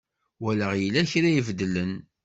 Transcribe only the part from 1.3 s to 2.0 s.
ibeddlen.